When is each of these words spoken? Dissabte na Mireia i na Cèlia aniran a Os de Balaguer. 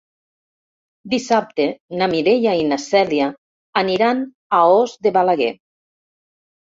Dissabte 1.13 1.67
na 1.99 2.07
Mireia 2.15 2.55
i 2.61 2.65
na 2.71 2.79
Cèlia 2.85 3.29
aniran 3.85 4.27
a 4.61 4.67
Os 4.81 4.97
de 5.09 5.15
Balaguer. 5.19 5.53